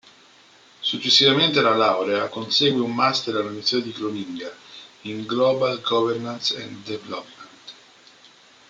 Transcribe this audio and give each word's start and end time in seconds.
Successivamente 0.81 1.59
alla 1.59 1.75
laurea 1.75 2.27
consegue 2.27 2.81
un 2.81 2.91
master 2.95 3.35
all'Università 3.35 3.81
di 3.81 3.91
Groninga 3.91 4.51
in 5.01 5.27
Global 5.27 5.79
Governance 5.79 6.59
and 6.59 6.83
Development. 6.83 7.73